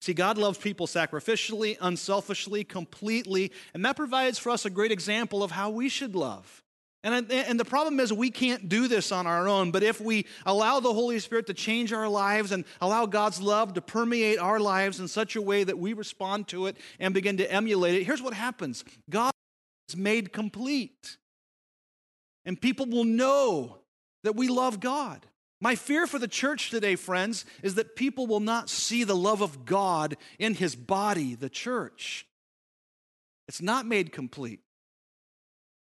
[0.00, 5.44] See, God loves people sacrificially, unselfishly, completely, and that provides for us a great example
[5.44, 6.62] of how we should love.
[7.04, 10.26] And, and the problem is, we can't do this on our own, but if we
[10.46, 14.60] allow the Holy Spirit to change our lives and allow God's love to permeate our
[14.60, 18.04] lives in such a way that we respond to it and begin to emulate it,
[18.04, 19.32] here's what happens God
[19.88, 21.16] is made complete.
[22.44, 23.78] And people will know
[24.22, 25.26] that we love God.
[25.62, 29.42] My fear for the church today, friends, is that people will not see the love
[29.42, 32.26] of God in his body, the church.
[33.46, 34.58] It's not made complete.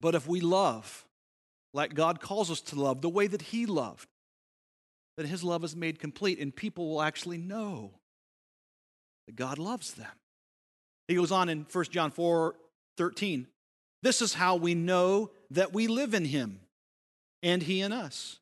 [0.02, 1.06] But if we love
[1.74, 4.10] like God calls us to love, the way that he loved,
[5.16, 7.94] then his love is made complete, and people will actually know
[9.28, 10.12] that God loves them.
[11.08, 12.54] He goes on in 1 John 4
[12.98, 13.48] 13.
[14.04, 16.60] This is how we know that we live in him
[17.42, 18.39] and he in us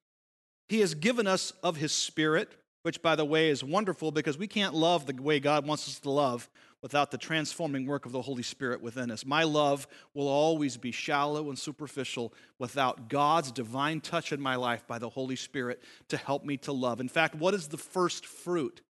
[0.70, 2.50] he has given us of His Spirit,
[2.84, 6.00] which, by the way, is wonderful because we can't love the way God wants us
[6.00, 6.50] to love
[6.82, 9.26] without the transforming work of the Holy Spirit within us.
[9.26, 14.86] My love will always be shallow and superficial without God's divine touch in my life
[14.88, 17.00] by the Holy Spirit to help me to love.
[17.00, 18.82] In fact, what is the first fruit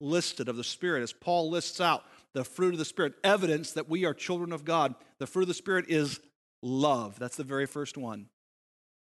[0.00, 1.02] listed of the Spirit?
[1.02, 4.64] As Paul lists out the fruit of the Spirit, evidence that we are children of
[4.64, 6.20] God, the fruit of the Spirit is
[6.60, 7.18] love.
[7.18, 8.26] That's the very first one.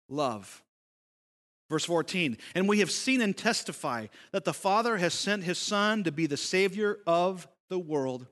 [0.09, 0.63] Love.
[1.71, 6.03] Verse 14, and we have seen and testify that the Father has sent his Son
[6.05, 8.27] to be the Savior of the world.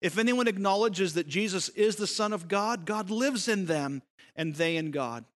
[0.00, 4.02] If anyone acknowledges that Jesus is the Son of God, God lives in them
[4.34, 5.26] and they in God.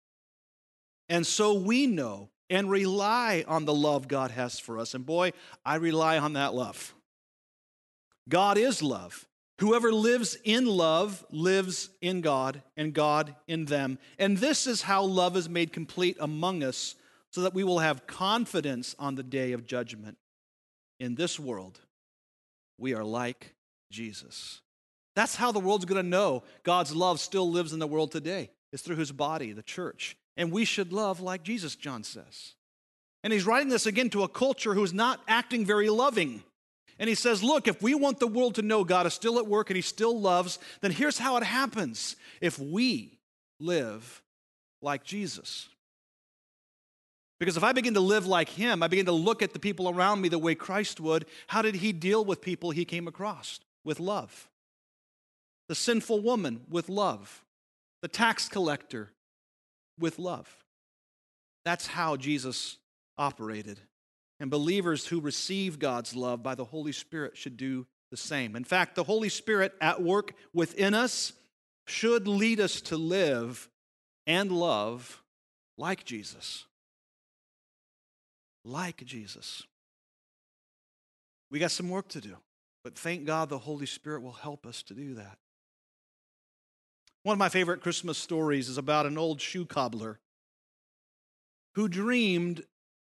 [1.10, 4.94] And so we know and rely on the love God has for us.
[4.94, 5.32] And boy,
[5.66, 6.94] I rely on that love.
[8.28, 9.26] God is love.
[9.60, 13.98] Whoever lives in love lives in God, and God in them.
[14.18, 16.96] And this is how love is made complete among us,
[17.34, 20.16] so that we will have confidence on the day of judgment.
[21.00, 21.80] In this world,
[22.78, 23.56] we are like
[23.90, 24.60] Jesus.
[25.16, 28.50] That's how the world's going to know God's love still lives in the world today.
[28.72, 30.16] It's through his body, the church.
[30.36, 32.54] And we should love like Jesus, John says.
[33.24, 36.44] And he's writing this again to a culture who's not acting very loving.
[37.00, 39.48] And he says, Look, if we want the world to know God is still at
[39.48, 43.18] work and he still loves, then here's how it happens if we
[43.58, 44.22] live
[44.80, 45.68] like Jesus.
[47.44, 49.90] Because if I begin to live like him, I begin to look at the people
[49.90, 53.60] around me the way Christ would, how did he deal with people he came across?
[53.84, 54.48] With love.
[55.68, 57.44] The sinful woman, with love.
[58.00, 59.10] The tax collector,
[60.00, 60.48] with love.
[61.66, 62.78] That's how Jesus
[63.18, 63.78] operated.
[64.40, 68.56] And believers who receive God's love by the Holy Spirit should do the same.
[68.56, 71.34] In fact, the Holy Spirit at work within us
[71.86, 73.68] should lead us to live
[74.26, 75.22] and love
[75.76, 76.64] like Jesus.
[78.64, 79.62] Like Jesus.
[81.50, 82.36] We got some work to do,
[82.82, 85.38] but thank God the Holy Spirit will help us to do that.
[87.22, 90.18] One of my favorite Christmas stories is about an old shoe cobbler
[91.74, 92.64] who dreamed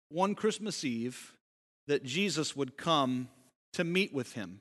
[0.09, 1.35] one Christmas Eve
[1.87, 3.29] that Jesus would come
[3.73, 4.61] to meet with him.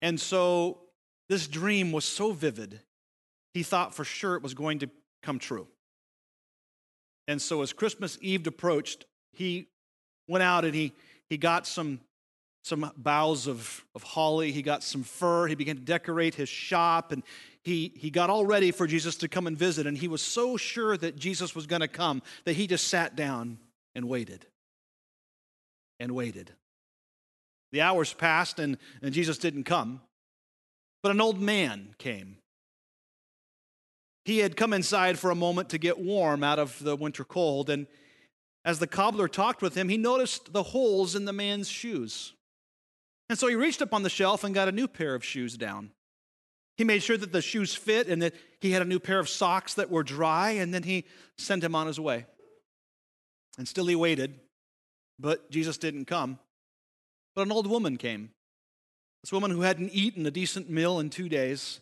[0.00, 0.80] And so
[1.28, 2.80] this dream was so vivid,
[3.52, 4.90] he thought for sure it was going to
[5.22, 5.68] come true.
[7.26, 9.68] And so as Christmas Eve approached, he
[10.28, 10.92] went out and he,
[11.28, 12.00] he got some,
[12.62, 17.12] some boughs of, of holly, he got some fir, he began to decorate his shop,
[17.12, 17.22] and
[17.62, 20.56] he, he got all ready for Jesus to come and visit, and he was so
[20.56, 23.58] sure that Jesus was going to come that he just sat down
[23.94, 24.46] and waited.
[26.00, 26.52] And waited.
[27.72, 30.00] The hours passed, and, and Jesus didn't come,
[31.02, 32.36] but an old man came.
[34.24, 37.68] He had come inside for a moment to get warm out of the winter cold,
[37.68, 37.86] and
[38.64, 42.32] as the cobbler talked with him, he noticed the holes in the man's shoes.
[43.28, 45.56] And so he reached up on the shelf and got a new pair of shoes
[45.56, 45.90] down.
[46.76, 49.28] He made sure that the shoes fit and that he had a new pair of
[49.28, 51.04] socks that were dry, and then he
[51.36, 52.26] sent him on his way.
[53.58, 54.40] And still he waited,
[55.18, 56.38] but Jesus didn't come.
[57.34, 58.30] But an old woman came.
[59.22, 61.80] This woman who hadn't eaten a decent meal in two days.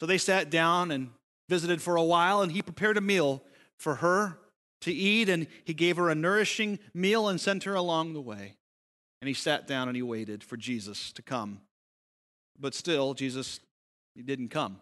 [0.00, 1.10] So they sat down and
[1.48, 3.42] visited for a while, and he prepared a meal
[3.76, 4.38] for her
[4.82, 8.56] to eat, and he gave her a nourishing meal and sent her along the way.
[9.20, 11.60] And he sat down and he waited for Jesus to come.
[12.58, 13.60] But still, Jesus
[14.14, 14.80] he didn't come.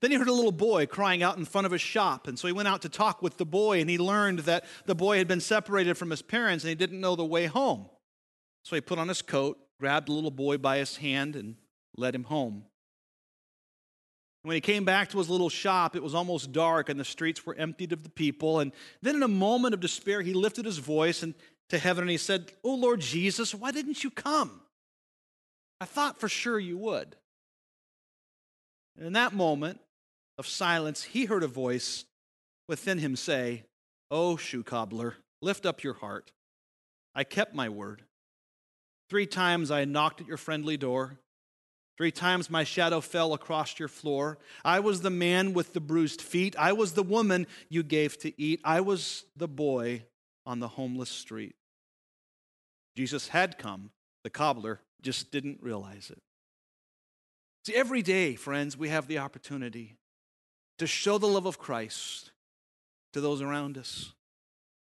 [0.00, 2.26] Then he heard a little boy crying out in front of a shop.
[2.26, 4.96] And so he went out to talk with the boy, and he learned that the
[4.96, 7.86] boy had been separated from his parents and he didn't know the way home.
[8.64, 11.56] So he put on his coat, grabbed the little boy by his hand, and
[11.96, 12.64] led him home.
[14.42, 17.46] When he came back to his little shop, it was almost dark and the streets
[17.46, 18.58] were emptied of the people.
[18.58, 21.34] And then, in a moment of despair, he lifted his voice and,
[21.68, 24.60] to heaven and he said, Oh Lord Jesus, why didn't you come?
[25.80, 27.16] I thought for sure you would.
[28.96, 29.80] And in that moment
[30.38, 32.04] of silence, he heard a voice
[32.68, 33.64] within him say,
[34.10, 36.32] Oh, shoe cobbler, lift up your heart.
[37.14, 38.02] I kept my word.
[39.08, 41.18] Three times I knocked at your friendly door.
[41.96, 44.38] Three times my shadow fell across your floor.
[44.64, 46.56] I was the man with the bruised feet.
[46.58, 48.60] I was the woman you gave to eat.
[48.64, 50.04] I was the boy
[50.46, 51.54] on the homeless street.
[52.96, 53.90] Jesus had come.
[54.24, 56.22] The cobbler just didn't realize it.
[57.64, 59.96] See, every day, friends, we have the opportunity
[60.78, 62.32] to show the love of Christ
[63.12, 64.12] to those around us,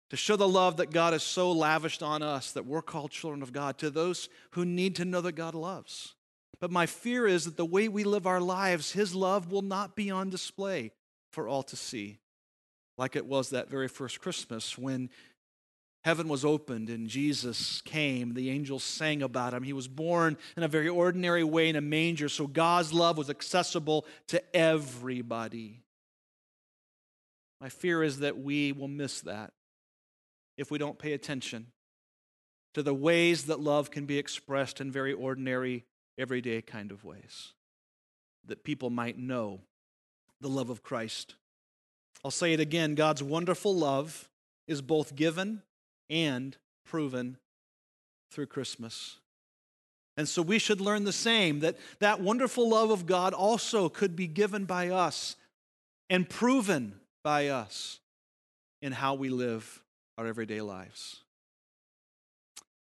[0.10, 3.44] to show the love that God has so lavished on us that we're called children
[3.44, 6.16] of God, to those who need to know that God loves.
[6.60, 9.96] But my fear is that the way we live our lives, His love will not
[9.96, 10.92] be on display
[11.32, 12.18] for all to see,
[12.98, 15.10] like it was that very first Christmas when
[16.06, 18.36] heaven was opened and Jesus came.
[18.36, 19.64] The angels sang about him.
[19.64, 23.30] He was born in a very ordinary way in a manger, so God's love was
[23.30, 25.82] accessible to everybody.
[27.60, 29.52] My fear is that we will miss that
[30.58, 31.68] if we don't pay attention
[32.76, 35.86] to the ways that love can be expressed in very ordinary,
[36.18, 37.54] everyday kind of ways,
[38.46, 39.62] that people might know
[40.42, 41.36] the love of Christ.
[42.24, 44.30] I'll say it again God's wonderful love
[44.68, 45.62] is both given
[46.10, 47.38] and proven
[48.32, 49.18] through Christmas.
[50.18, 54.16] And so we should learn the same that that wonderful love of God also could
[54.16, 55.36] be given by us
[56.10, 56.94] and proven
[57.24, 58.00] by us
[58.82, 59.84] in how we live
[60.18, 61.25] our everyday lives.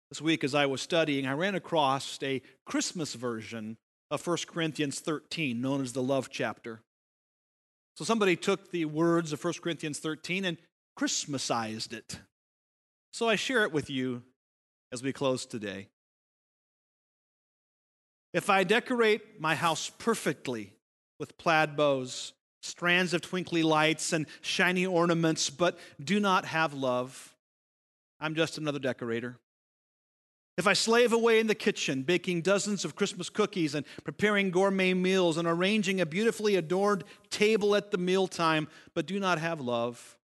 [0.09, 3.77] This week, as I was studying, I ran across a Christmas version
[4.09, 6.81] of 1 Corinthians 13, known as the love chapter.
[7.95, 10.57] So somebody took the words of 1 Corinthians 13 and
[10.95, 12.19] Christmasized it.
[13.13, 14.23] So I share it with you
[14.91, 15.89] as we close today.
[18.33, 20.73] If I decorate my house perfectly
[21.19, 22.33] with plaid bows,
[22.63, 27.35] strands of twinkly lights, and shiny ornaments, but do not have love,
[28.19, 29.37] I'm just another decorator.
[30.59, 34.93] If I slave away in the kitchen, baking dozens of Christmas cookies and preparing gourmet
[34.93, 40.17] meals and arranging a beautifully adorned table at the mealtime, but do not have love,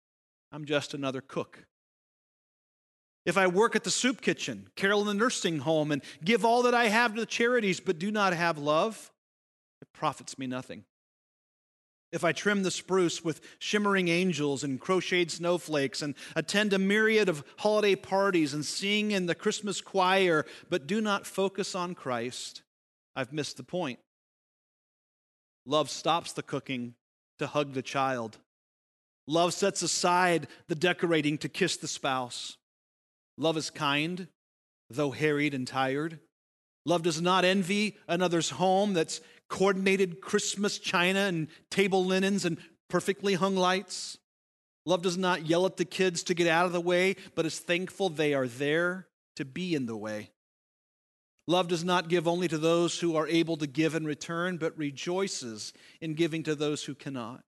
[0.50, 1.66] I'm just another cook.
[3.24, 6.64] If I work at the soup kitchen, carol in the nursing home, and give all
[6.64, 9.12] that I have to the charities, but do not have love,
[9.80, 10.84] it profits me nothing
[12.14, 17.28] if I trim the spruce with shimmering angels and crocheted snowflakes and attend a myriad
[17.28, 22.62] of holiday parties and sing in the Christmas choir, but do not focus on Christ,
[23.16, 23.98] I've missed the point.
[25.66, 26.94] Love stops the cooking
[27.40, 28.38] to hug the child.
[29.26, 32.58] Love sets aside the decorating to kiss the spouse.
[33.36, 34.28] Love is kind,
[34.88, 36.20] though harried and tired.
[36.86, 43.34] Love does not envy another's home that's coordinated Christmas china and table linens and perfectly
[43.34, 44.18] hung lights.
[44.86, 47.58] Love does not yell at the kids to get out of the way, but is
[47.58, 50.30] thankful they are there to be in the way.
[51.46, 54.76] Love does not give only to those who are able to give in return, but
[54.78, 57.42] rejoices in giving to those who cannot.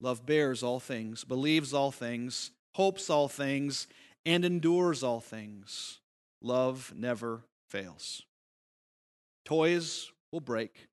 [0.00, 3.86] Love bears all things, believes all things, hopes all things,
[4.24, 6.00] and endures all things.
[6.42, 8.22] Love never fails.
[9.44, 10.88] Toys will break,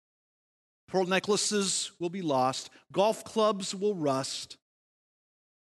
[0.88, 4.58] pearl necklaces will be lost, golf clubs will rust,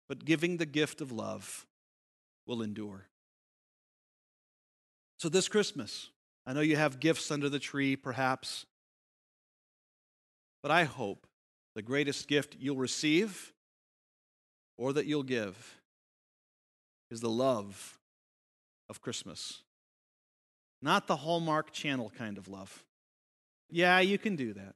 [0.07, 1.65] but giving the gift of love
[2.47, 3.07] will endure.
[5.19, 6.09] So, this Christmas,
[6.45, 8.65] I know you have gifts under the tree, perhaps,
[10.63, 11.27] but I hope
[11.75, 13.53] the greatest gift you'll receive
[14.77, 15.79] or that you'll give
[17.11, 17.99] is the love
[18.89, 19.61] of Christmas.
[20.81, 22.83] Not the Hallmark Channel kind of love.
[23.69, 24.75] Yeah, you can do that.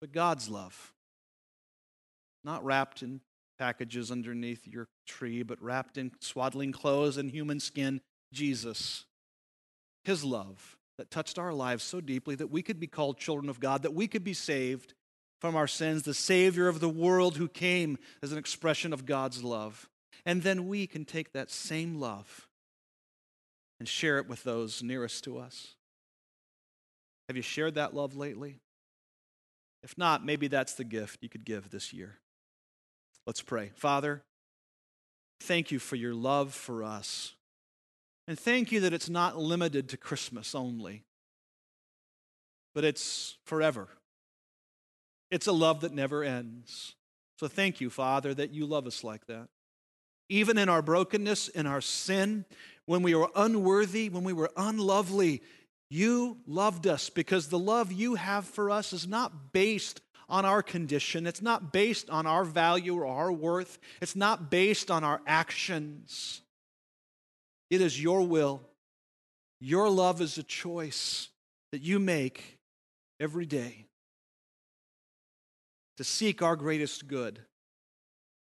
[0.00, 0.92] But God's love,
[2.44, 3.20] not wrapped in
[3.58, 8.00] packages underneath your tree, but wrapped in swaddling clothes and human skin,
[8.32, 9.04] Jesus.
[10.04, 13.60] His love that touched our lives so deeply that we could be called children of
[13.60, 14.94] God, that we could be saved
[15.40, 19.42] from our sins, the Savior of the world who came as an expression of God's
[19.44, 19.88] love.
[20.26, 22.48] And then we can take that same love
[23.78, 25.74] and share it with those nearest to us.
[27.32, 28.58] Have you shared that love lately?
[29.82, 32.18] If not, maybe that's the gift you could give this year.
[33.26, 33.70] Let's pray.
[33.74, 34.22] Father,
[35.40, 37.34] thank you for your love for us.
[38.28, 41.04] And thank you that it's not limited to Christmas only,
[42.74, 43.88] but it's forever.
[45.30, 46.96] It's a love that never ends.
[47.40, 49.48] So thank you, Father, that you love us like that.
[50.28, 52.44] Even in our brokenness, in our sin,
[52.84, 55.40] when we were unworthy, when we were unlovely,
[55.92, 60.62] you loved us because the love you have for us is not based on our
[60.62, 61.26] condition.
[61.26, 63.78] It's not based on our value or our worth.
[64.00, 66.40] It's not based on our actions.
[67.68, 68.62] It is your will.
[69.60, 71.28] Your love is a choice
[71.72, 72.58] that you make
[73.20, 73.84] every day
[75.98, 77.38] to seek our greatest good.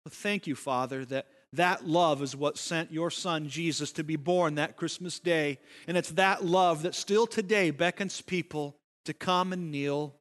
[0.07, 4.55] thank you, Father, that that love is what sent your son Jesus to be born
[4.55, 5.59] that Christmas day.
[5.87, 10.15] And it's that love that still today beckons people to come and kneel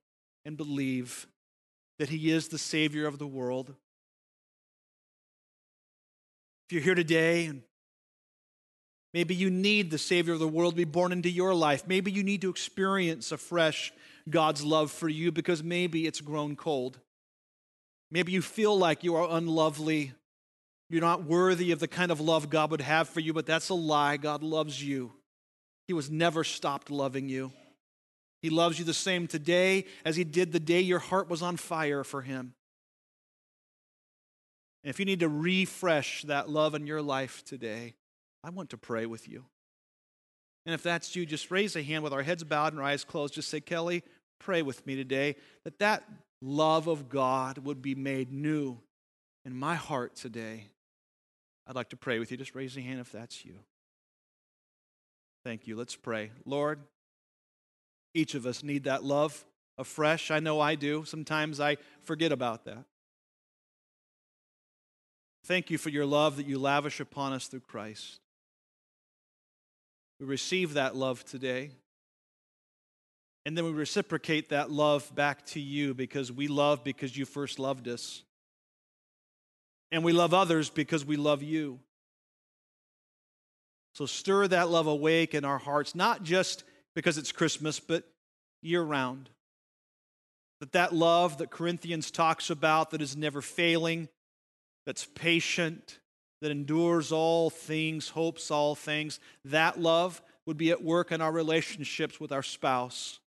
[0.44, 1.26] and believe
[1.98, 3.74] that he is the Savior of the world.
[6.66, 7.62] If you're here today and
[9.12, 12.10] maybe you need the Savior of the world to be born into your life, maybe
[12.10, 13.92] you need to experience afresh
[14.28, 16.98] God's love for you because maybe it's grown cold.
[18.10, 20.12] Maybe you feel like you are unlovely
[20.90, 23.68] you're not worthy of the kind of love God would have for you, but that's
[23.68, 24.16] a lie.
[24.16, 25.12] God loves you.
[25.86, 27.52] He was never stopped loving you.
[28.42, 31.56] He loves you the same today as He did the day your heart was on
[31.56, 32.54] fire for Him.
[34.82, 37.94] And if you need to refresh that love in your life today,
[38.42, 39.46] I want to pray with you.
[40.66, 43.04] And if that's you, just raise a hand with our heads bowed and our eyes
[43.04, 43.34] closed.
[43.34, 44.02] Just say, Kelly,
[44.38, 46.04] pray with me today that that
[46.42, 48.78] love of God would be made new
[49.46, 50.68] in my heart today.
[51.66, 52.36] I'd like to pray with you.
[52.36, 53.54] Just raise your hand if that's you.
[55.44, 55.76] Thank you.
[55.76, 56.30] Let's pray.
[56.44, 56.80] Lord,
[58.14, 59.44] each of us need that love
[59.76, 60.30] afresh.
[60.30, 61.04] I know I do.
[61.04, 62.84] Sometimes I forget about that.
[65.44, 68.20] Thank you for your love that you lavish upon us through Christ.
[70.18, 71.72] We receive that love today.
[73.44, 77.58] And then we reciprocate that love back to you because we love because you first
[77.58, 78.22] loved us.
[79.92, 81.78] And we love others because we love you.
[83.94, 86.64] So stir that love awake in our hearts, not just
[86.94, 88.04] because it's Christmas, but
[88.60, 89.30] year round.
[90.60, 94.08] That that love that Corinthians talks about that is never failing,
[94.86, 95.98] that's patient,
[96.40, 101.32] that endures all things, hopes all things, that love would be at work in our
[101.32, 103.20] relationships with our spouse.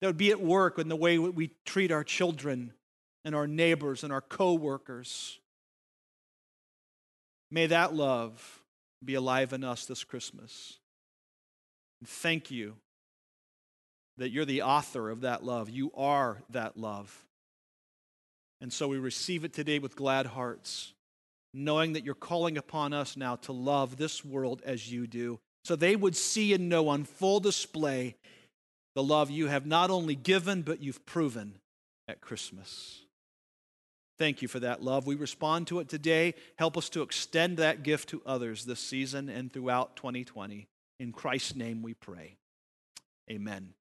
[0.00, 2.72] That would be at work in the way we treat our children
[3.24, 5.38] and our neighbors and our coworkers.
[7.54, 8.64] May that love
[9.04, 10.80] be alive in us this Christmas.
[12.00, 12.74] And thank you
[14.16, 15.70] that you're the author of that love.
[15.70, 17.16] You are that love.
[18.60, 20.94] And so we receive it today with glad hearts,
[21.52, 25.76] knowing that you're calling upon us now to love this world as you do, so
[25.76, 28.16] they would see and know on full display
[28.96, 31.60] the love you have not only given, but you've proven
[32.08, 33.03] at Christmas.
[34.18, 35.06] Thank you for that love.
[35.06, 36.34] We respond to it today.
[36.56, 40.68] Help us to extend that gift to others this season and throughout 2020.
[41.00, 42.36] In Christ's name we pray.
[43.30, 43.74] Amen.